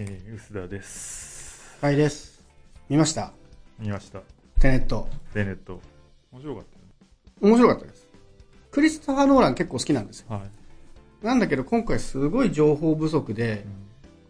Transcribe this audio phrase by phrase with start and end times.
[0.00, 1.76] えー、薄田です。
[1.80, 2.40] はいです。
[2.88, 3.32] 見ました？
[3.80, 4.20] 見ました。
[4.60, 5.08] テネット。
[5.34, 5.80] ベネット。
[6.30, 6.84] 面白かったよ
[7.40, 8.06] 面白かったです。
[8.70, 10.30] クリストファー・ノーラン結構好きなんですよ。
[10.30, 10.36] ね。
[10.36, 11.26] はい。
[11.26, 13.72] なんだけど今回すごい情報不足でう、ん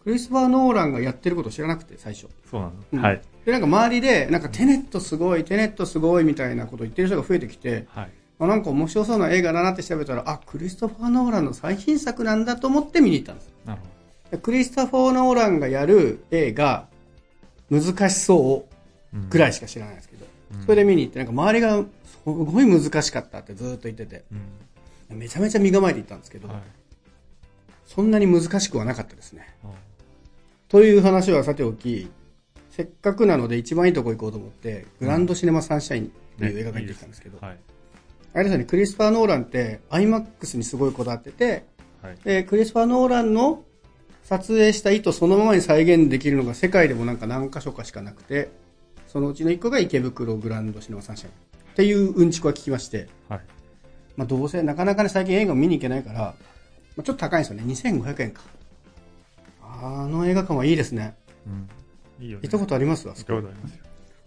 [0.05, 2.29] クリストファー・ノーランがやってること知らなくて、最初。
[2.51, 3.21] そうなの、うんはい。
[3.45, 8.11] で、なんか周りで、なんかテネットすごい、テネットすごいみたいなこと言ってる人が増えてきて、はい。
[8.39, 13.53] あなんか面白そうな映画だなって調べたら、あ、クリストファー・ノーランの最新作なんだと思って見に行ったんです。
[13.67, 13.93] なるほで
[14.37, 16.89] クリストファー・ノーランがやる映画、
[17.71, 18.67] 難しそ
[19.13, 20.29] うぐらいしか知らないですけど、うん
[20.65, 24.25] それで見に行って、なんか周りがすごい難しかったってずーっと言ってて、
[25.11, 25.19] うん。
[25.19, 26.57] めちゃめちゃ身構えて行ったんですけど、はい。
[27.87, 29.55] そんなに難しくはなかったですね。
[29.63, 29.69] あ
[30.69, 32.11] という話はさておき、
[32.71, 37.59] せっかくなので一番いいとこ行こうと思って、グランドシネマサンシャインっていう映画館に行ってきたんですけど、はい。
[38.35, 41.65] あれですよね、クリスパー・ノーランって IMAX にすごいこだわってて、
[42.01, 42.19] はい。
[42.25, 43.65] で、クリスパー・ノーランの
[44.29, 48.51] 撮影した意図そのままに再現できるのが世界でもなんか何箇所かしかなくて、
[49.07, 51.33] そのうちの一個が池袋グランドシネマサンシャイン
[51.71, 53.41] っていううんちくは聞きまして、はい。
[54.19, 56.35] まあどうせなかなかね最近映画を見に行けないから、ま
[56.99, 57.63] あ、ちょっと高いんですよね。
[57.73, 58.43] 2500円か。
[59.63, 61.17] あの映画館はいいですね。
[61.47, 62.23] うん。
[62.23, 62.43] いいよね。
[62.43, 63.43] 行ったことありますわ、行ったこ。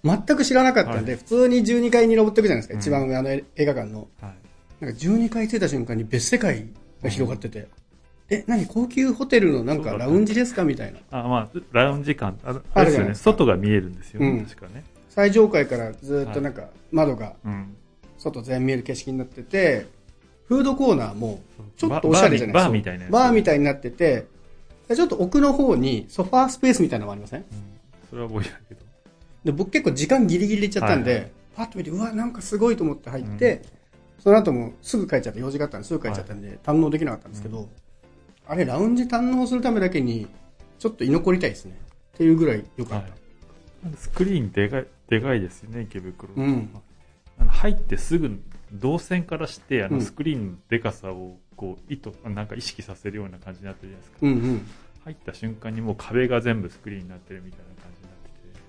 [0.03, 4.07] 全く知らなかったんで、は普通に12階に登っていくじゃないですか、うん一番上あの映画館の。
[4.19, 4.83] はい。
[4.83, 6.69] なんか12階着いた瞬間に別世界
[7.03, 7.67] が広がってて、
[8.31, 8.65] え、何？
[8.65, 10.63] 高級ホテルのなんかラウンジですか？
[10.63, 10.99] みたいな。
[11.11, 12.85] あ、まあ、ラウンジ感、ああですよね。
[12.85, 14.29] るじゃないですか外が見えるんですよね。
[14.29, 14.83] うん確かね。
[15.09, 17.75] 最上階からずっとなんか窓がうん。
[18.17, 19.87] 外全見える景色になってて、
[20.45, 21.41] フードコーナーも
[21.75, 24.27] ちょっとおしゃれじゃないバーバーみたいなバーみたいになってて、
[24.87, 27.39] でちょっと奥の方にソファースペースみたいなのもありません？
[27.39, 27.45] うん。
[28.09, 28.81] それは覚えてるけど。
[29.43, 33.61] で、僕結構時間ギリギリで行っちゃったんで、はいはいパッと見て、うわ、なんかすごいと思って入って、
[34.19, 37.67] その後もすぐ帰っちゃって、用事があったんですぐ帰っちゃったんで、堪能できなかったんですけど、
[38.51, 40.27] あれ、ラウンジ堪能するためだけに、
[40.77, 41.79] ちょっと居残りたいですね。
[42.15, 43.11] っていうぐらい良かった。
[43.11, 43.21] はい
[43.95, 46.33] スクリーンでかい、でかいですよね、池袋。
[46.35, 46.69] うん
[47.39, 48.41] あの入ってすぐ、
[48.73, 54.17] 動線からして、あうんのスクリーンのでかさを、こう、意図、なんか意識させるような感じになってるじゃないですか。
[54.21, 54.67] うんうん。
[55.05, 58.59] 入った瞬間にもう壁が全部スクリーンになってるみたいな感じになってて、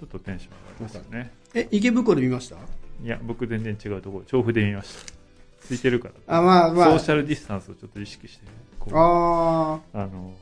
[0.00, 1.30] ちょっとテンション上がりますよね。
[1.54, 2.56] え、池袋で見ました？
[2.56, 5.19] いや、僕全然違うところ、調布で見ました。
[5.60, 6.38] ついてるから。
[6.38, 6.90] あ、まあまあ。
[6.90, 8.46] ソーシャルディスタンスをちょっと意識して、
[8.78, 10.34] こう、ああの、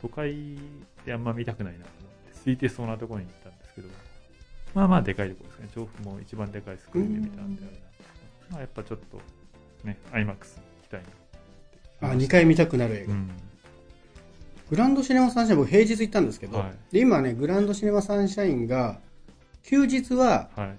[0.00, 0.56] 都会
[1.04, 3.88] であんま見たくないなと思って、空いてそうなところに行ったんですけど、
[4.74, 5.68] まあまあでかいところですね。
[5.74, 9.20] 調布も一番でかいスクリーンで見たんであれなんですけど、まあやっぱちょっと、
[9.84, 10.34] ね、IMAX 行
[10.84, 11.02] きたい
[12.00, 12.08] な。
[12.08, 13.12] ーあ、2回見たくなる映画。
[13.12, 13.30] うん。
[14.70, 19.00] グランドシネマサンシャイン僕平日行ったんですけど、はいで、今ね、グランドシネマサンシャインが、
[19.62, 20.76] 休日ははい。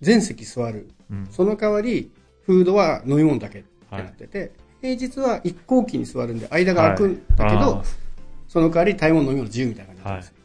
[0.00, 0.90] 全席座る。
[1.10, 1.26] うん。
[1.30, 2.12] その代わり、
[2.50, 4.50] フードは飲み物だけってなってて、
[4.80, 7.86] 平日は一向期に座るんで、間が空くんだけど、はい
[8.48, 10.44] その代わり食べ物飲み物自由みたいな感じですよ。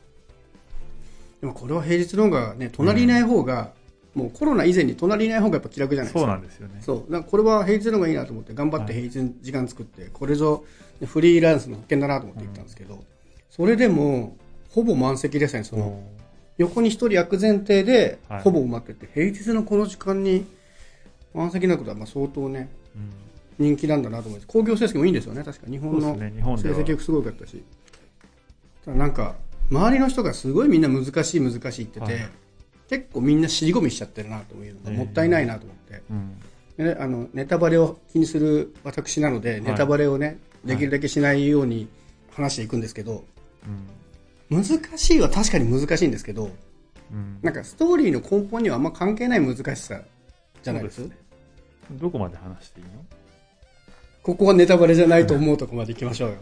[1.41, 3.71] でもこれは平日の方がね、隣いない方が、
[4.13, 6.33] もうコロナ以前に隣いない方がやっぱ気楽じゃないですそうか。
[6.33, 6.77] なんですよね。
[6.81, 6.97] そう。
[7.11, 10.63] だからこれは平日の方がいいなと思って、頑張って平日に時間作って、これぞ
[11.03, 13.03] フリーランスの保険だなと思って行ったんですけど、
[13.49, 14.37] それでも、
[14.69, 16.03] ほぼ満席でしたね、その、
[16.59, 20.45] 横に一人空く前提ではい、ほぼ埋まってて、平日のこの時間に
[21.35, 23.25] 満席なことはまあ相当ね、うん
[23.57, 24.47] 人気なんだなと思います。
[24.47, 25.67] 興行成績もいいんですよね、確か。
[25.69, 26.15] 日本の。
[26.57, 27.63] 成績すごかったし。
[28.83, 29.35] ただなんか、
[29.71, 32.31] 周りの人がすごいみんな難しい難しいって言ってて、はい
[32.87, 36.03] 結構みんな尻込みしちゃってるなというのがもったいないなと思って。
[36.09, 36.39] うん。
[36.77, 41.87] でね、あの、ネタバレを気にする私なので、ネタバレをね、いできるだけしないように
[42.31, 43.23] 話していくんですけど、
[44.51, 44.63] うん。
[44.63, 44.65] 難
[44.97, 46.51] しいは確かに難しいんですけど、
[47.11, 47.39] うん。
[47.41, 50.01] なんかストーリーの根本にはあんま関係ない難しさ
[50.61, 51.17] じゃないですそうね
[51.91, 52.91] どこまで話していいの？
[54.23, 56.37] ここはネタバレじゃないと思うとこまで行きましょうよ。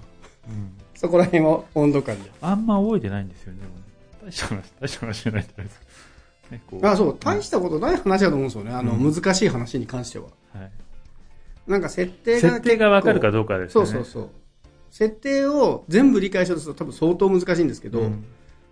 [0.49, 0.71] うん。
[0.95, 2.31] そこら辺は温度感で。
[2.41, 3.83] あんま覚えてないんですよね、でもね
[4.25, 5.85] 大した話、大した話じゃないじゃないですか。
[6.51, 8.71] ね、こあ、そう、大したことない話だと思うんですよね。
[8.71, 10.25] あの、うん難しい話に関しては。
[10.53, 10.71] はい。
[11.67, 12.49] なんか設定が。
[12.49, 13.83] 設定がわかるかどうかですね。
[13.83, 14.29] うそうそう。
[14.89, 18.25] 設定を全部理解しようとすると多分相当難しいんですけど、うん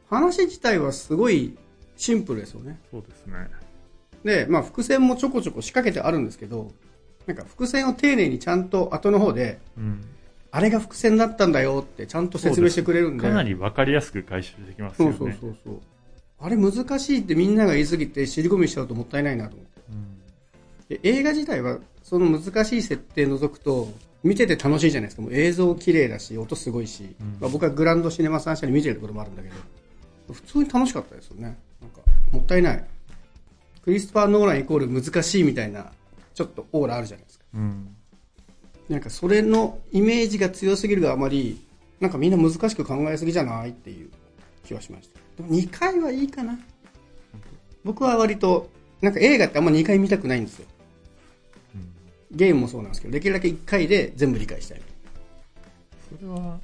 [0.10, 1.58] 話自体はすごい
[1.96, 2.78] シンプルですよね。
[2.92, 3.48] そうですね。
[4.24, 6.72] で、まあ伏線もちょこちょこ仕掛けてあるんですけど、
[7.28, 10.06] なんか伏線を丁寧にちゃんと後の方で、うん。
[10.54, 13.24] あれが伏線だったんだよってちゃんと説明してくれるんで。
[13.24, 15.18] かなりわかりやすく回収できますよね。
[15.18, 15.80] そうそうそうそう。
[16.40, 19.82] あれ難しいってみんなが言い過ぎて尻込みしちゃうともったいないなと思って。
[19.90, 20.12] うん
[20.92, 23.88] で映画自体はその難しい設定除くと
[24.24, 29.50] 見てて楽しいじゃないですかもう映像綺麗だし音すごいし、うんまあ、僕はグランドシネマサンシャイン見てることもあるんだけ
[30.28, 32.02] ど普通に楽しかったですよねなんか
[32.32, 32.86] もったいない
[33.84, 35.92] クリストファー・ノーランイコール難しいみたいな
[36.34, 37.96] ちょっとオーラあるじゃないですかうん。
[38.90, 41.62] なんかそれのイメージが強すぎるがあまり
[42.02, 44.10] なんかみんな難しく考えすぎじゃないっていう
[44.66, 45.20] 気はしました。
[45.38, 46.58] でも2回はいいかな。
[47.84, 48.70] 僕は割と、
[49.02, 50.66] なんか映画ってあんま2回見たくないんですよ。
[51.76, 51.92] うん
[52.32, 54.82] ゲームもそうなんですけど、できるだけ1回で全部理解したい。
[56.20, 56.60] それは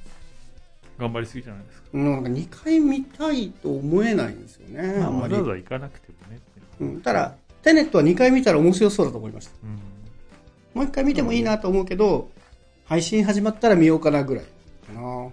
[0.98, 5.50] 頑張りすぎじゃないですかうんなんか2回見たいと思えないんですよね、あんまりわざ。
[5.50, 6.40] わざ行かなくてもね
[6.80, 9.52] うん、ただ、テネットは2回見たら面白そうだと思いました。
[9.64, 9.70] うん。
[10.80, 12.30] もう1回見てもいいなと思うけど、
[12.84, 14.44] 配信始まったら見ようかなぐらい
[14.86, 15.00] かな。
[15.00, 15.32] うん。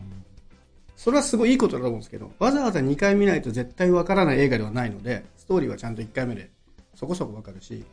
[0.96, 6.50] それはすごいいいことだと思うんですけど、わざわざ2回見ないと絶対わからない映画ではないので、ストーリーはちゃんと1回目で
[6.96, 7.84] そこそこわかるし、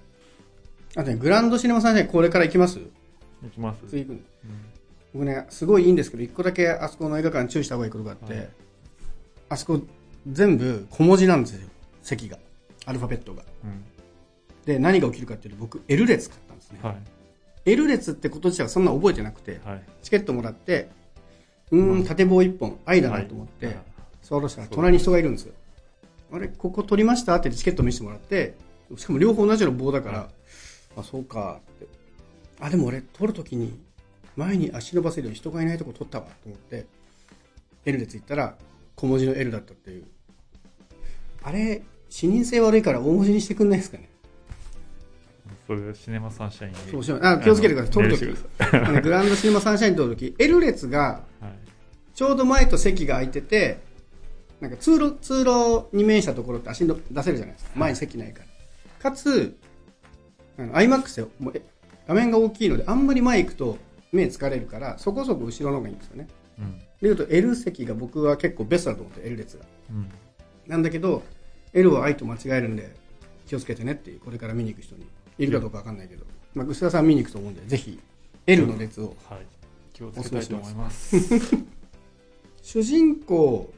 [0.96, 2.78] あとね、グランドシネマサンシャインこれから行きます？
[3.42, 3.86] 行きます。
[3.88, 4.14] 次行くの。
[4.14, 4.22] うん。
[5.14, 8.48] 僕ね、すごいいいんですけど、1個だけあそこの映画館注意した方がいいことがあって、はい。
[9.50, 9.80] あそこ
[10.30, 11.68] 全部小文字なんですよ、
[12.02, 12.38] 席が。
[12.86, 13.42] アルファベットが。
[13.64, 13.84] うん
[14.64, 16.78] で、何が起きるかっていうと、僕、L 列買ったんですね。
[16.82, 16.96] はい
[17.64, 20.88] L 列ってこと自体はそんな覚えてなくて、はいチケットもらって、
[21.70, 23.76] うーん、縦棒1本、愛だなと思って、はい
[24.22, 25.54] 座ろうとしたら隣に人がいるんですよ。
[26.32, 27.34] あれ、ここ取りました？
[27.34, 28.54] ってチケット見せてもらって、
[28.96, 30.30] しかも両方同じの棒だから、
[30.96, 31.86] あ、そうかって。
[32.60, 33.76] あ、でも俺、取るときに、
[34.36, 36.86] 前に足伸ばせるように人がいないとこ取ったわと思って、
[37.84, 38.56] L 列行ったら、
[38.94, 40.04] 小文字の L だったっていう。
[41.42, 41.82] あれ、
[42.12, 44.10] 視認性悪いから大文字にしてくんないですかね？
[45.66, 51.52] それシネマサンシャインにそうしあ気をつけてください取る時メールしてくださいあのグランドシネマサンシャイン取るとき、L 列がはい
[52.14, 53.80] ちょうど前と席が空いてて、
[54.60, 57.70] なんか通路、通路に面したところって足の出せるじゃないですか。
[57.74, 58.42] 前に席ないか
[59.02, 59.10] ら。
[59.10, 59.56] かつ、
[60.58, 61.62] あの iMAX でもうえ
[62.06, 63.78] 画面が大きいので、あんまり前行くと
[64.12, 66.28] 目疲れるから、そこそこ後ろの方がいいんですよね。
[66.58, 69.64] うんで言うと L 席が僕は結構ベストだと思って、L 列が。
[69.90, 70.10] うん
[70.66, 71.22] なんだけど、
[71.74, 72.94] L は I と間違えるんで、
[73.46, 75.06] 気をつけてねっていう、これから見に行く人に。
[75.38, 76.24] いるかどうかわかんないけど。
[76.54, 77.98] まあ、薄田さん見に行くと思うんで、ぜひ、
[78.46, 79.16] L の列を。
[79.28, 79.46] はい
[79.92, 81.16] 気をつけたいと思います
[82.62, 83.72] 主人公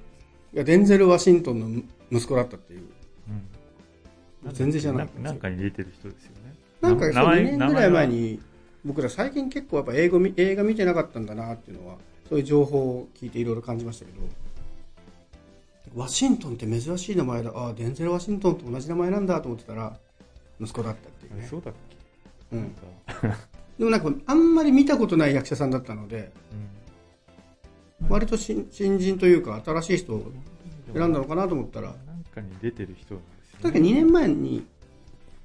[0.54, 1.82] がデンゼル・ワシントンの
[2.12, 2.80] 息子だったっていう。
[2.80, 2.82] う
[3.32, 3.42] ん
[4.52, 8.40] 全然知らなかったんなんかに出てる人ですよねなんかそう名前2年ぐらい前に、
[8.84, 11.96] 僕ら最近結構やっぱ英語み映画見てなかったんだなっていうのは、
[12.28, 14.18] そういう情報を聞いていろいろ感じましたけど、
[15.94, 19.96] ワシントンって珍しい名前だ、ああ、デンゼル・ワシントンと同じ名前なんだと思ってたら、
[20.60, 21.46] 息子だったっていうね。
[21.48, 21.74] そうだっ
[22.50, 22.56] け？
[22.56, 22.74] うん。
[23.78, 26.32] でもなんか、あんまり見たことない役者さんだったので、
[28.00, 28.08] うん。
[28.08, 30.32] 割と新新人というか、新しい人を
[30.92, 34.66] 選んだのかなと思ったら、なんかに出てる人なんですよ確か2年前に、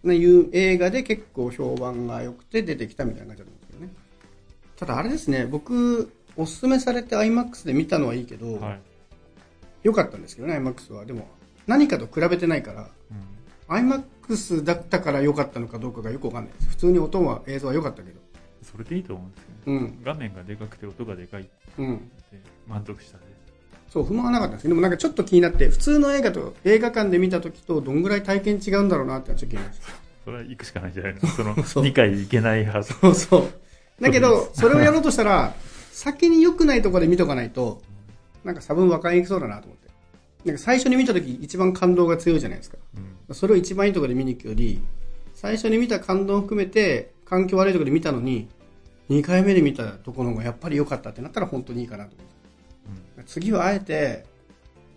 [0.03, 3.93] ね、いう映画で結構評判が良くて出てきたみたいな感じだと思うんですけどね。
[4.77, 8.81] ただあれですね、僕、おすすめされて IMAX で見たのはいいけど、はい
[9.83, 11.05] 良かったんですけどね、IMAX は。
[11.05, 11.27] でも、
[11.67, 13.29] 何かと比べてないから、うん
[13.69, 16.69] IMAX だったから良かったのかどうかがよくわかんないです。
[16.69, 18.19] 普通に音は、映像は良かったけど。
[18.63, 20.03] それでいいと思うんですよねうん。
[20.03, 22.11] 画面がでかくて音がでかいってうん。
[22.67, 23.23] 満足したで
[23.89, 29.85] そう、不満はなかったんですけど、でもなんかちょっと気になって、普通の映画と映画館で見た時とどんぐらい体験違うんだろうなってちょっと気になりました。
[30.25, 34.03] それは行くしかないんじゃないのその そう2回行けないはずそうそう。
[34.03, 35.53] だけど、それをやろうとしたら、
[35.91, 37.81] 先に良くないところで見とかないと、
[38.43, 39.89] なんか差分分かりにくそうだなと思って。
[40.45, 42.77] なんか最初に見た時一番感動が強いじゃないですか。
[42.95, 44.81] うんそれを一番いいところで見に行くより、
[45.35, 48.49] 最初に見た感動を含めて、環境悪いところで見たのに、
[49.09, 52.23] 2回目で見たところがやっぱり良かったってなったら本当にいいかなと思
[53.19, 53.23] う。
[53.25, 54.25] 次はあえて、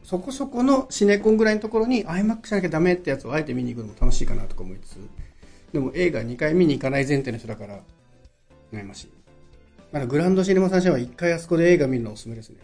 [0.02, 4.98] そこそこのシネコンぐらいのところに IMAX しなきゃダメってやつをあえて見に行くのも楽しいかなとか思いつつ、
[5.72, 7.80] でも映画2回見に行かない前提の人だから、
[8.72, 9.10] 悩ましい。
[9.92, 12.56] まだグランドシネマサンシャインは1回あそこで映画見るのおすすめですね。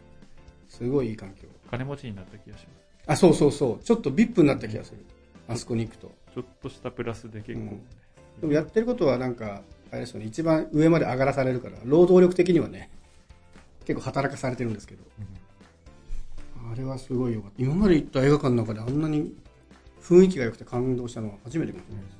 [0.69, 1.49] すごいいい環境。
[1.71, 3.85] 金持ちになった気がしますあ、そうそうそう。
[3.85, 5.05] ちょっと VIP になった気がする。
[5.49, 6.13] あそこに行くと。
[6.35, 7.81] ちょっとしたプラスで結構、うん
[8.41, 12.91] でもやってることはなんか、あれですよね、一番上まで上がらされるから、労働力的にはね、
[13.85, 15.03] 結構働かされてるんですけど、
[16.71, 17.63] あれはすごいよかった。
[17.63, 19.35] 今まで行った映画館の中であんなに
[20.03, 22.19] 雰囲気が良くて感動したのは初めてかもしれないです。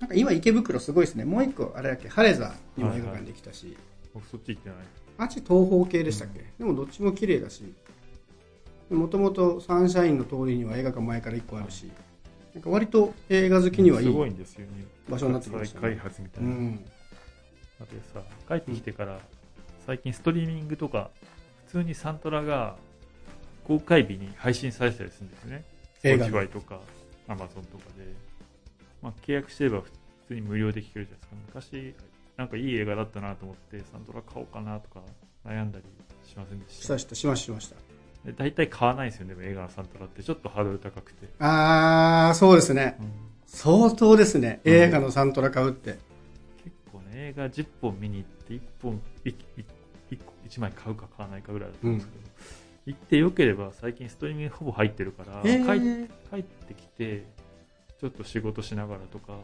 [0.00, 1.24] なんか今池袋すごいですね。
[1.24, 3.76] もう一個、あれだっけ、ハレザにも映画館できたし、
[4.14, 4.78] 僕そっち行ってない
[5.18, 7.74] あっち東方系でしたっけ、でもどっちも綺麗だし、
[8.88, 11.90] もともとサンシャインの通りには映画館前から一個あるし、
[12.54, 14.86] なんか割と映画好きにはいすごいいんですよね。
[15.08, 15.96] 場所になってきました再ね。
[15.96, 16.76] 開発みたいな、うん。
[16.76, 16.82] だ
[17.84, 19.20] ってさ帰ってきてから
[19.86, 21.10] 最近ストリーミングとか
[21.66, 22.76] 普通にサントラが
[23.64, 25.64] 公開日に配信されてたりするんですね。
[26.02, 26.80] 映画 Spotify とか
[27.28, 28.14] Amazon とかで、
[29.02, 29.90] まあ、契約してれば普
[30.28, 31.36] 通に無料で聴けるじゃないですか。
[31.54, 31.94] 昔
[32.38, 35.00] なんかいい映画だったなと思ってサントラ買おうかなとか
[35.44, 35.84] 悩んだり
[36.24, 37.76] しませんでししたたした、しました、しました。
[38.24, 42.96] で大体買わないですよねでも映画のサントラってちょっとハードル高くて、あー、そうですね。
[43.46, 44.60] 相当ですね。
[44.64, 45.98] うん映画のサントラ買うって。
[46.62, 49.34] 結構ね映画10本見に行って1本いい
[50.12, 52.18] 1個1枚買うか買わないかぐらいだったんですけど、
[52.86, 57.26] 行ってよければ最近ストリーミングほぼ入ってるから、へ帰っー帰ってきて
[58.00, 59.38] ちょっと仕事しながらとか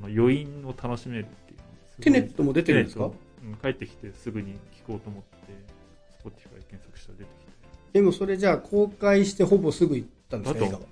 [0.00, 1.58] その余韻を楽しめるっていう
[2.00, 3.04] テネットも出てるんですか？
[3.04, 3.08] う
[3.46, 5.28] ん、帰ってきてすぐに聞こうと思って
[6.22, 7.52] Spotify 検索したら出てきて
[7.92, 10.64] でもそれじゃあ公開してほぼすぐ行ったんですか？
[10.64, 10.82] 映画は。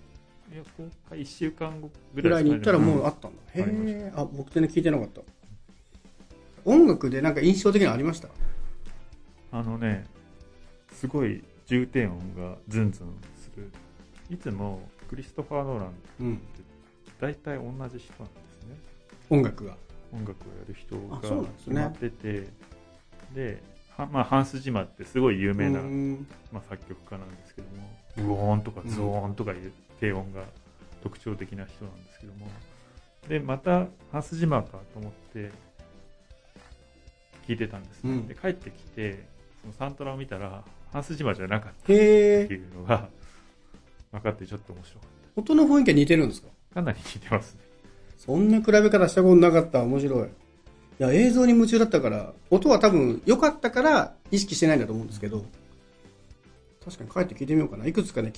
[0.52, 3.42] いや公開1週間後ぐぐらいに行ったらもうあったんだ。
[3.54, 4.12] へありましえ。
[4.14, 5.20] あ、僕全然聞いてなかった。
[6.64, 8.28] 音楽でなんか印象的なのありました？
[9.52, 10.06] あのね、
[10.92, 13.70] すごい重低音がズンズンする。
[14.30, 16.40] いつもクリストファー・ノーランってうん。
[17.20, 18.08] 大体同じ人なんです
[18.68, 18.76] ね。
[19.30, 19.76] 音楽が。
[20.16, 21.20] 音楽をやる人が
[21.58, 22.48] 決まってて、
[23.34, 23.62] で、
[23.96, 30.42] はまあ、ハンス・ジマってすごい有名な、うんまあ、作曲家なんですけども、ブオーンとかゾーンとかいう低音が
[31.02, 32.48] 特徴的な人なんですけども、
[33.28, 35.50] で、またハンス・ジマかと思って
[37.46, 38.12] 聞いてたんですね。
[38.12, 39.26] うんで、帰ってきて、
[39.62, 41.78] そのサントラを見たら、ハンス・ジマじゃなかった。
[41.82, 43.08] っていうのが
[44.12, 46.48] 分かってちょっと面白かっ音の雰囲気は似てるんですか？
[46.70, 46.74] た。
[46.76, 47.60] かなり似てますね。
[48.16, 49.82] そんな比べ方したことなかった。
[49.82, 50.28] 面白い。
[50.28, 50.28] い
[50.98, 55.44] や、映像に夢中だったから、音は多分良かったから意識してないんだと思うんですけど、
[56.84, 57.86] 確かに帰って聞いてみようかな。
[57.86, 58.32] いくつかね、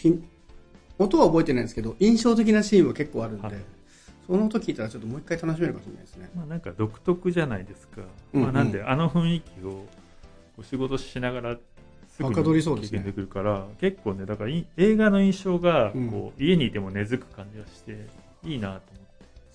[0.99, 3.57] 音は覚えてないんですけど、印象的なシーンは結構あるんで、はい
[4.29, 6.29] その音聞いたらちょっともう一回楽しめるかもしれないですね。
[6.37, 8.03] まあなんか独特じゃないですか。
[8.35, 9.87] うんうんまあなんであの雰囲気を
[10.59, 11.57] お仕事しながら
[12.09, 18.07] すぐはかどりそうですね経験できるから、結構ね、だからい映画の印象がうんこう、家にいても根付く感じがして、
[18.45, 18.98] いいなと。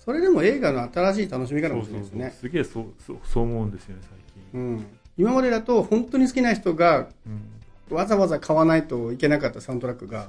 [0.04, 2.34] それでも映画の新しい楽しみ方かもしれないですね。
[2.40, 4.18] すげえそうそうそう思うんですよね、最
[4.52, 4.60] 近。
[4.60, 4.86] うん。
[5.16, 7.50] 今までだと本当に好きな人がうん。
[7.90, 10.28] わざわざ買わないといけなかったサウントラックが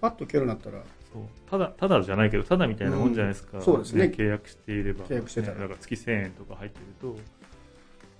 [0.00, 0.82] パッと聞けるようになったら、
[1.12, 1.22] そう。
[1.50, 3.64] ただただじゃないけどただみたいなもんじゃないですか、うん。
[3.64, 4.04] そうですね。
[4.06, 5.04] 契約していれば。
[5.04, 5.54] 契約してたら。
[5.54, 7.16] ねだから月1000円とか入ってると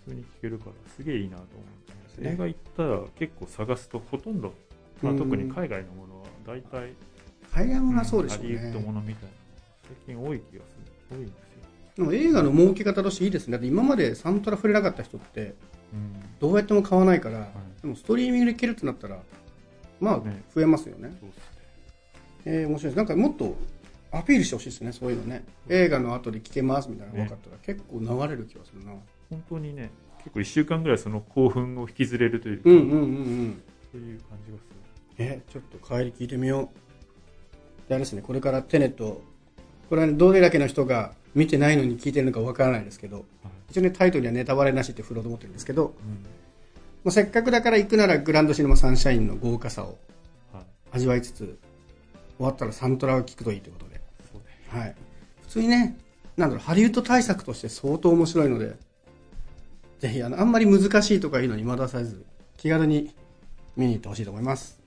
[0.04, 2.32] 普通に聞けるからすげえいいなと思って、ね。
[2.34, 4.52] 映画行ったら結構探すとほとんど、
[5.00, 5.18] まあ、うん。
[5.18, 6.92] 特に海外のものは大体
[7.54, 8.84] 海外ものはそうでしょうハリウッドね。
[8.84, 9.41] ものみたいな
[9.82, 11.36] 最近多い気がする多いんですよ、
[11.96, 13.52] でも映画の儲け方としていいですね。
[13.52, 15.54] だって今までサントラ触れなかった人って、
[15.92, 19.20] うんどうやっても買わないから、いでもストリーミングで聴けるってなったら、
[20.00, 21.08] まあね、増えますよね。
[21.10, 21.14] ね
[22.44, 22.96] えー、面白いです。
[22.96, 23.56] なんかもっと
[24.10, 25.44] アピールしてほしいですね、そういうのね。
[25.68, 28.92] 映画の後で聴けますみたいなのが分かったら、結構流れる気がするな。
[29.30, 33.62] 本当にね結構1週間ぐらいその興奮を引きずれるというか、うんうんうんうん。
[33.92, 34.82] そういう感じがする
[35.18, 36.70] えちょっと帰り聞いてみよ
[37.86, 37.88] う。
[37.88, 39.22] であれですね、これからテネット、
[39.92, 43.26] これはね、どれだけの人が見てないのに聞いてるのかわからないですけど、
[43.68, 45.92] 一応ね、タイトルにはネタバレなしって振ろうと思ってるんですけど、うん
[47.04, 49.98] まあ、せっかくだから行くならグランドシネマサンシャインの豪華さを
[50.50, 51.58] はい味わいつつ、
[52.38, 54.00] 終わったらサントラを聞くといいということで、
[54.68, 54.94] はい。
[55.42, 55.98] 普通にね、
[56.38, 58.76] なんだろう、ハリウッド対策として相当面白いので、
[60.00, 62.24] ぜひ、あの、あんまり難しいとかいうのに惑わさず、
[62.56, 63.14] 気軽に
[63.76, 64.81] 見に行ってほしいと思います。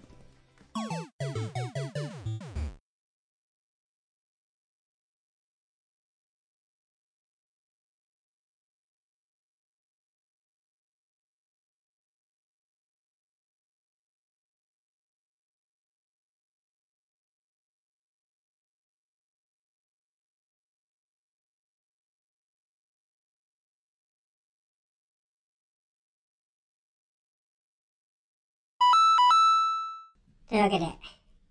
[30.50, 30.86] というわけで、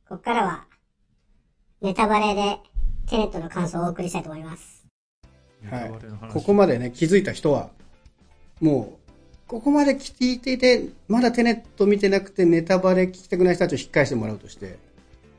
[0.08, 0.64] ここからは、
[1.82, 2.58] ネタバレで、
[3.08, 4.86] テネットの感想をお送りしたいと思います。
[5.70, 5.92] はい。
[6.32, 7.70] ここまでね、気づいた人は、
[8.60, 9.10] もう、
[9.46, 14.78] ここまで聞いていて、まだテネット見てなくてネタバレ聞きたくない人たちを引っ返してもらうとして、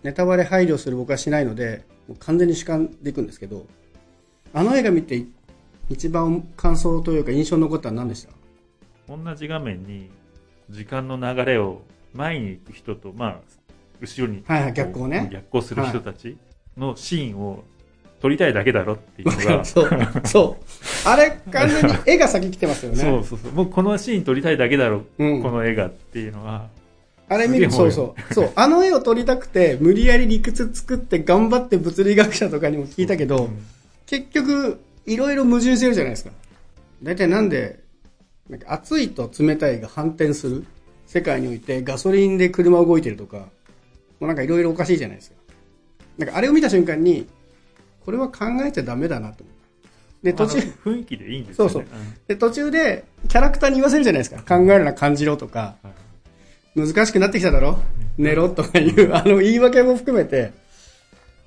[0.03, 3.65] ネタバレ配慮する僕はしないので、もう完全に主観でいくんですけど、
[4.53, 5.25] あの映画見て
[5.89, 8.27] 一番感想というか印象に残ったのは何でし
[9.07, 9.15] た？
[9.15, 10.11] 同じ画面に
[10.69, 11.81] 時間の流れを
[12.15, 13.39] 前に行く人と、まあ、
[14.01, 16.37] 後ろにはいはい逆行ね逆行する人たち
[16.77, 17.63] のシーンを
[18.21, 19.89] 撮りたいだけだろっていうのが、 そう、
[20.23, 21.07] そう。
[21.07, 22.97] あれ、完全に絵が先来てますよね。
[23.03, 26.69] そうそうそうもうこのシーン撮りたいだけだろ、うんこの映画っていうのは
[27.27, 28.33] あれ見るそうそう。
[28.33, 28.51] そう。
[28.55, 33.57] あの絵を撮りたくて、無理やり理屈作って頑張って物理学者とかにも聞いたけど、うん
[34.05, 36.31] 結局、いろいろ矛盾してるじゃないですか。
[37.01, 37.79] 大体なんで、
[38.49, 40.65] なんか熱いと冷たいが反転する
[41.05, 43.45] 世界においてガソリンで車動いてるとか、も
[44.21, 45.35] うなんかいろいろおかしいじゃないですか。
[46.17, 47.27] なんかあれを見た瞬間に、
[48.05, 50.31] これは考えちゃダメだなと思って。
[50.31, 51.91] で、途中雰囲気でいいんですよねそうそう
[52.27, 54.41] で、途中でキャラクターに言わせるじゃないですか。
[54.57, 55.91] 考えるな感じろとか、はい
[56.77, 57.79] 難しくなってきただろ？
[58.17, 60.51] 寝ろとかいう、あの言い訳も含めて、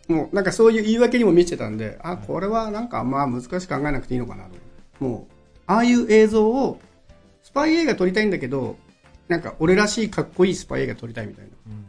[0.09, 5.05] もうなんかそういう言い訳にも見せてたんで、あ、これはなんかまあ難しく考えなくていいのかなと。
[5.05, 5.35] もう、
[5.67, 6.81] ああいう映像を
[7.43, 8.79] スパイ映画撮りたいんだけど、
[9.29, 11.51] なんか俺らしいかっこいいスパイ映画撮りたいみたいな。
[11.67, 11.85] うん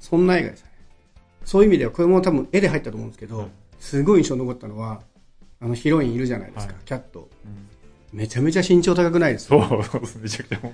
[0.00, 0.72] そんな映画でしたね。
[1.44, 3.48] そういう意味では、これも多分絵で入ったと思うんですけど、はい
[3.80, 5.00] すごい印象に残ったのは、
[5.60, 7.28] あのヒロインいるじゃないですか、はいキャット。
[7.44, 7.68] うん
[8.18, 9.66] めちゃめちゃ身長高くないですそか？
[9.76, 10.72] うそうそう、めちゃくちゃもう。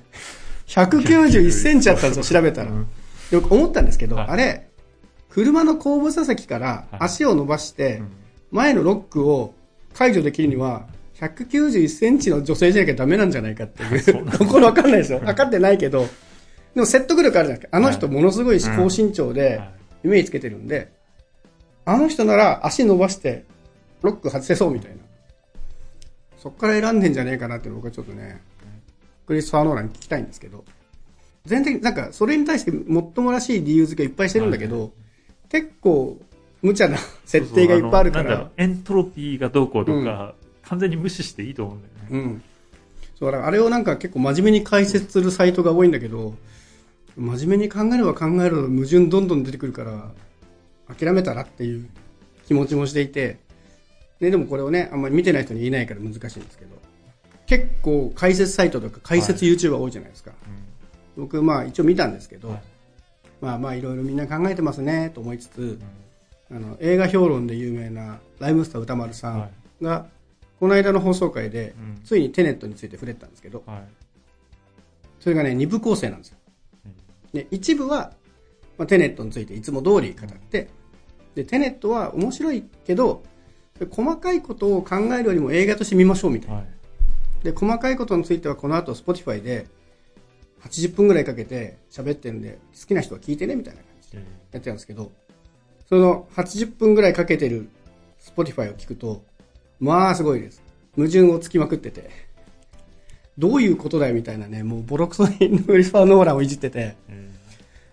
[0.67, 2.71] 191センチあったんですよ、 調べたら。
[2.71, 2.87] うん
[3.31, 4.69] よく思ったんですけど、はいあれ、
[5.31, 8.09] 車の後部座席からはい足を伸ばしてうん、
[8.53, 9.55] 前のロックを
[9.95, 10.87] 解除できるには、
[11.29, 15.21] 191センチの女性じゃなきゃダメなんじゃないかっていそうころわかんないですよ。
[15.21, 16.07] 分かってないけど、
[16.75, 17.77] でも説得力あるじゃないですか。
[17.77, 19.75] あの人ものすごい高身長ではい。
[20.05, 20.93] イメージつけてるんで、
[21.87, 23.45] あの人なら足伸ばして
[24.03, 24.99] ロック外せそうみたいな。
[26.37, 28.43] そっから選んでんじゃねえかなって僕はちょっとね、
[29.27, 30.65] クリストファー・ノーランに聞きたいんですけど、
[31.47, 34.93] 全然、なんか、それに対してもっともらしい理由付けいっぱいしてるんだけど、
[35.51, 36.19] 結構、
[36.63, 38.31] 無茶な設定がいっぱいあるから。
[38.31, 40.35] そうそう、エントロピーがどうこうとか、
[40.67, 42.01] 完全に無視していいと思うんだよね。
[42.11, 42.43] うん。
[43.19, 46.35] そう、だからあれをなんか結構真面目に解説するサイトが多いんだけど、
[47.17, 50.11] 真面目に考えれば考えるほど矛盾どんどん出てくるから、
[50.95, 51.89] 諦めたらっていう
[52.47, 53.39] 気持ちもしていて、
[54.21, 56.77] ででもこれをね、あんまり見てない人に言えないから難しいんですけど、
[57.47, 60.33] 結構解説サイトとか解説 YouTuber 多いじゃないですか。
[61.17, 62.63] 僕まあ一応見たんですけど、はい
[63.41, 65.79] まあまあいろいろみんな考えてますねと思いつつ、
[66.51, 69.51] あの映画評論で有名なライムスター歌丸さん
[69.83, 70.07] が、
[70.61, 72.03] この間の放送回で、うん。
[72.05, 73.83] ついにテネットについて触れてたんですけど、はい。
[75.21, 76.39] それがね、二部構成なんですよ。
[77.33, 78.13] で、一部は、
[78.79, 80.69] まあ、テネットについていつも通り語って、
[81.35, 83.23] で、テネットは面白いけど、
[83.91, 86.57] 細かいことを考えるよりも映画として見ましょうみたいな。
[86.57, 86.67] はい。
[87.45, 89.67] で、細かいことについてはこの後 Spotify で
[90.63, 94.21] 80分ぐらいかけて喋ってるんで、好きな人は聞いてねみたいな感じでえ
[94.53, 95.13] やってたんですけど、
[95.89, 97.69] その80分ぐらいかけてる
[98.21, 99.23] Spotify を聞くと、
[99.85, 100.63] まあすごいです。
[100.97, 102.09] 矛盾をつきまくってて、
[103.37, 107.31] どういうことだよみたいなね、もうボロクソにクリスパー・ノーランをいじってて、ーえ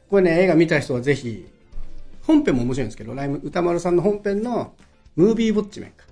[0.09, 1.45] これね、映画見た人はぜひ、
[2.21, 4.73] 本編も面白いんですけど、ライム歌丸さんの本編の
[5.17, 6.05] ムービーウォッチメンか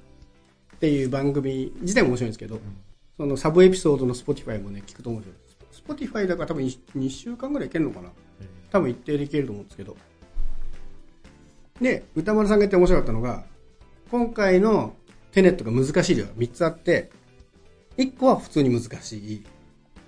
[0.75, 2.59] っていう番組自体も面白いんですけど、
[3.15, 5.83] そのサブエピソードの Spotify もね、聞くと面白いです。
[5.87, 8.09] Spotify だから多分 2, 週間ぐらいいけるのかな
[8.41, 9.95] え多分一定でいけると思うんですけど。
[11.79, 13.45] で、歌丸さんが言って面白かったのが、
[14.11, 14.93] 今回の
[15.31, 17.11] テネットが難しいでは3つあって、
[17.97, 19.45] 1個は普通に難しい。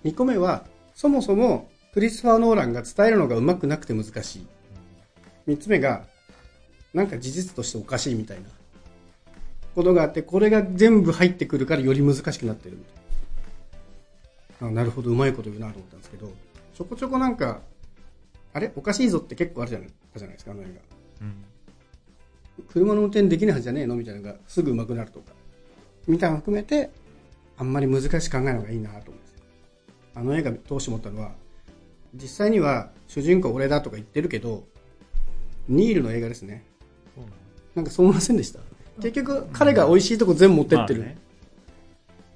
[0.04, 4.48] 2個目は、そもそもクリスファー・ノーランが伝えるのがうまくなくて難しい。
[5.48, 6.06] 3つ目が、
[6.94, 8.50] なんか事実としておかしいみたいな
[9.76, 12.96] ことがあって、これが全部入ってくるからより難しくなってるみたい
[14.62, 14.68] な。
[14.68, 16.32] あなるほど、うまいこと言うなと思ったんですけど、
[16.74, 17.62] ちょこちょこなんか、
[18.54, 18.72] あれ？
[18.76, 21.26] おかしいぞって結構あるじゃないじゃないですか、あの映画。
[21.26, 21.44] うん
[22.70, 23.96] 車の運転できないはずじゃねえの？
[23.96, 25.34] みたいなのがすぐ上手くなるとか。
[26.08, 26.90] みたいなの含めて、
[27.58, 29.40] あんまり難しく考えるのがいいなと思うんですよ。
[30.16, 31.32] あの映画通して思ったのは、
[32.14, 34.64] 実際には主人公俺だとか言ってるけど、
[35.68, 36.66] ニールの映画ですね。
[37.76, 38.60] なんかそう思いませんでした？
[39.02, 41.00] 結局彼が美味しいとこ全部持ってってる。
[41.02, 41.18] まあね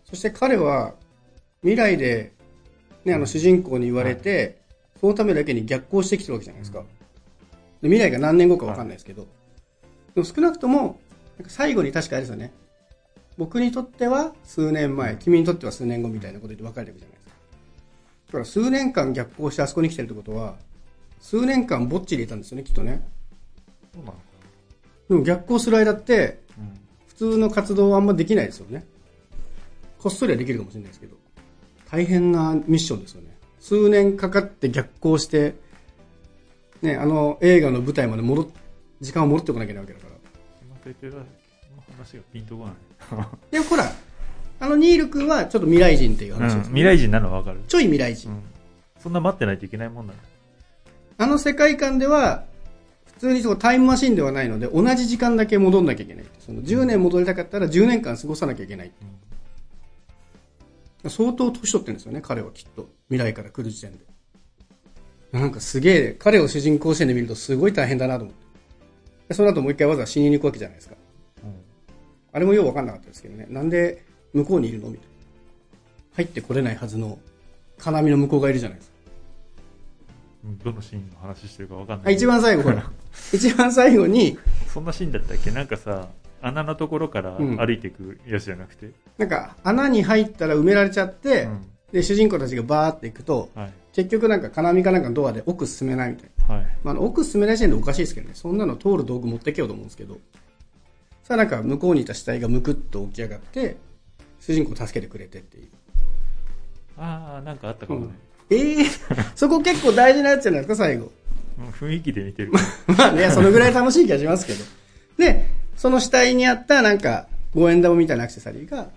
[0.06, 0.94] そして彼は
[1.62, 2.32] 未来で、
[3.04, 4.62] ね、あの主人公に言われて、
[5.02, 6.84] そのためだけに逆行してきてるわけじゃないですか。
[7.82, 9.28] で未来が何年後か分かんないですけど、
[10.16, 11.00] でも少なくとも、
[11.48, 12.54] 最後に確かあれですよね。
[13.38, 17.32] 僕にとっては数年前、君にとっては数年後みたいなことで分かれていくじゃないですか。
[18.28, 20.56] だから数年間逆行してあそこに来てるってことは、
[21.20, 23.06] 数年間ぼっちでいたんですよね、きっとね。
[23.94, 24.20] そうなのか
[25.10, 26.40] でも逆行する間って、
[27.08, 28.86] 普通の活動はあんまできないですよね。
[30.00, 31.18] こっそりはできるかもしれないですけど。
[31.90, 33.38] 大変なミッションですよね。
[33.60, 35.56] 数年かかって逆行して、
[36.82, 38.48] ね、あの映画の舞台まで戻っ、
[39.02, 40.12] 時間を戻っておかなきゃいけないわけだから。
[40.62, 41.14] 今言ってる
[41.98, 42.76] 話がピンとこない。
[43.52, 43.92] でもほら、
[44.60, 47.60] あのニール君はちょっと未来人っていううん話ですよね、未来人なのはわかる。
[47.68, 48.32] ちょい未来人。
[48.32, 48.44] うん
[49.06, 50.24] そんな待ってないといけないもんなんだ。
[51.20, 52.46] あの世界観では、
[53.06, 56.26] 普通にそのタイムマシンではないので、同じ時間だけ戻んなきゃいけない。
[56.40, 58.92] その10年戻りたかったら10年間過ごさなきゃいけない。
[61.08, 62.90] 相当年取ってるんですよね、彼はきっと。
[63.10, 64.00] 未来から来る時点で。
[65.34, 68.45] なんかすげえ、彼を主人公視点で見るとすごい大変だなと思って。
[69.28, 70.96] でその後もう一回わざわざ死にに行くわけじゃないですか。
[72.32, 73.48] あれもようわかんなかったですけどね。
[73.50, 75.16] なんで向こうにいるのみたいな。
[76.18, 77.18] 入ってこれないはずの
[77.78, 78.96] 金網の向こうがいるじゃないですか。
[80.46, 82.16] うんどのシーンの話してるかわかんなあい。
[82.16, 82.92] 一番最後、ほら。
[83.34, 86.10] 一番最後に、そんなシーンだったっけなんかさ、
[86.42, 88.92] 穴のところからうん歩いていくやつじゃなくて。
[89.18, 93.74] なんか穴に入ったら埋められちゃって、うんで、主人公たちがバーって行くと、はい。
[93.96, 96.56] 結局なんか金網かなんかのドアで奥進めないみたいな。
[96.56, 96.68] はい。
[96.84, 98.36] まあ、奥進めない時点でおかしいですけどね。
[98.36, 100.18] そんなの通る道具持ってけようと思うんですけど。
[101.24, 103.78] さあなんか向こうにいた死体がむくっと起き上がって、
[104.42, 105.70] 主人公を助けてくれてっていう。
[106.98, 108.12] ああ、なんかあったかもね。
[108.50, 108.86] ええ
[109.34, 111.12] そこ結構大事なやつじゃないですか、最後。
[111.80, 112.52] 雰囲気で見てる。
[112.98, 114.66] まあね、そのぐらい楽しい気がしますけど。
[115.18, 118.88] で、その死体にあったなんか、五円玉みたいなアクセサリーが、う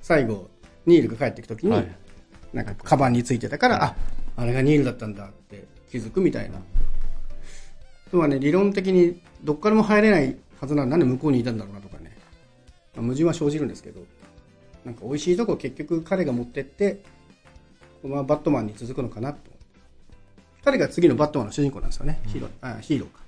[0.00, 0.48] 最後、
[0.86, 1.96] ニールが帰ってくときに、んはい。
[2.52, 3.96] なんか、カバンについてたから、あ、
[4.36, 6.58] あれがニールだったんだって気づくみたいな。
[8.10, 12.16] とはね、理論的にどっからも入れないはずなのになんで向こうにいたんだろうなとかね。
[12.94, 14.00] まあ矛盾は生じるんですけど、
[14.84, 17.02] なんか美味しいとこ結局彼が持ってって、
[18.02, 19.50] このままバットマンに続くのかなと。
[20.64, 22.20] 彼が次のバットマンの主人公なんですよね。
[22.26, 23.20] ヒーロー、あヒーローか。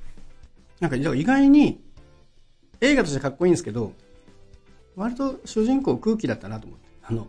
[0.81, 1.81] なんか、意外に、
[2.81, 3.93] 映画としてかっこいいんですけど、
[4.97, 6.89] 割と主人公空気だったなと思って。
[7.03, 7.29] あの、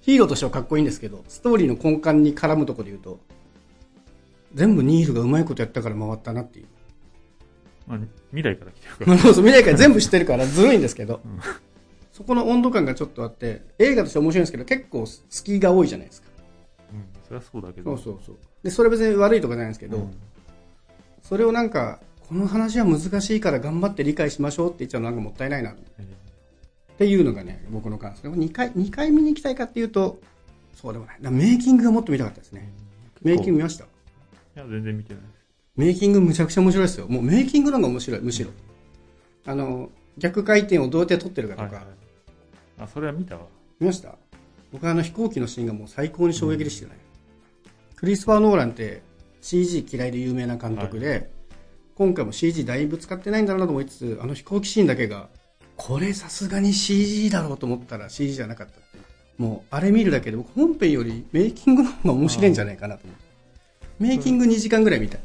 [0.00, 3.20] ヒーローとしてはかっこいいんですけど、ストーリーの根幹に絡むところで言うと、
[4.54, 6.66] 全部ニールがうまいことやったから回ったなっていう。
[7.86, 7.98] まあ、
[8.30, 9.20] 未来から来てるかまら。
[9.20, 11.20] あ そうそう未来から全部知ってるからずるいんですけど、ん
[12.12, 16.28] そこの温度感がちょっとあって、映画として面白いんですけど、結構隙が多いじゃないですか。
[16.92, 17.96] うん、それはそうだけど。
[17.96, 18.36] そうそうそう。
[18.62, 20.10] で、それ別に悪いとかじゃないんですけど、うん
[21.22, 25.76] それをなんか、この話は難しいから頑張って理解しましょうって言っちゃうのなんかもったいないな
[27.00, 28.28] っえていうのがね、僕の感想で。
[28.28, 30.20] 2回、2回見に行きたいかっていうと、
[30.74, 31.18] そうでもない。
[31.32, 32.70] メイキングがもっと見たかったですね。
[33.22, 33.88] メイキング見ましたい
[34.54, 35.22] や、全然見てない。
[35.76, 37.06] メイキングむちゃくちゃ面白いですよ。
[37.08, 38.50] もうメイキングの方が面白い、むしろ。
[39.46, 41.84] あの、逆回転をどうやって撮ってるかとか、はいはい。
[42.80, 43.46] あ、それは見たわ。
[43.78, 44.16] 見ました？
[44.72, 46.98] 僕あの飛行機のシーンがもう最高に衝撃でしたよね。
[47.96, 49.02] クリスパー・ノーランって
[49.40, 51.30] CG 嫌いで有名な監督で、
[51.96, 55.28] 今回も CG だいぶ使ってないんだろうなと思いつつ、あの飛行機シーンだけが、
[55.82, 59.42] これさすがに CG だろうと思ったら CG じゃなかったっていう。
[59.42, 63.24] もうあれ見るだけで僕本編よりメイキングの方が面白いんじゃないかなと思って。
[63.98, 65.20] メイキング2時間ぐらい見たい。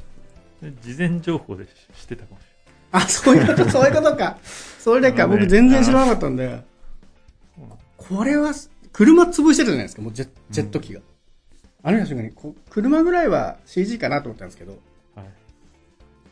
[0.62, 2.44] で事前情報でし知ってたかもし
[2.92, 4.38] あ、そういうこと、そういうことか。
[4.80, 6.64] それか、僕全然知らなかったんで、れない。
[7.98, 8.54] これは、
[8.94, 11.02] 車潰してるじゃないですか、もうジェジェット機が。
[11.84, 14.80] ある瞬間にこう、車ぐらいは CG かなと思ったんですけど、
[15.16, 15.26] はい。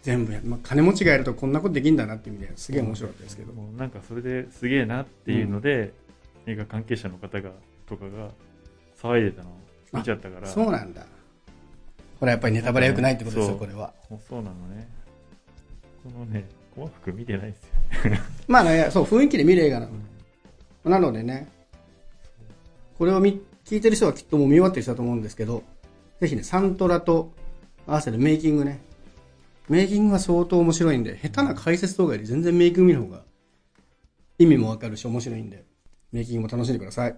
[0.04, 3.54] 全部や、まあ、金持ちがやるとこんなことできんだなっていう意味ですげえ面白かったですけど。
[3.54, 5.94] もうなんかそれですげえなっていうので、
[6.46, 7.52] 映画関係者の方が、
[7.88, 8.30] とかが
[9.02, 9.54] 騒いでたのを
[9.94, 10.48] 見ちゃったから。
[10.48, 11.06] そうなんだ。
[12.20, 13.94] これやっぱりネタバレ良くないってことですよ、そうこれは。
[14.30, 14.90] そうなのね。
[16.04, 17.70] このね、細かく見てないんですよ。
[18.48, 19.92] まあね、そう、雰囲気で見る映画なの。
[20.84, 21.48] なのでね、
[22.98, 25.64] これを見聞いてる人はきっともう見終わってる人だと思うんですけど、
[26.20, 27.32] ぜひね、サントラと
[27.88, 28.82] 合わせてメイキングね。
[29.70, 33.24] メイキングは相当面白いんで、下手な解説動画より全然メイキング見る方が
[34.38, 35.64] 意味もわかるし面白いんで、
[36.12, 37.16] メイキングも楽しんでください。